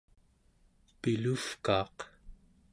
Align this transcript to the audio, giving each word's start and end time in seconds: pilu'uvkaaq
pilu'uvkaaq 1.01 1.97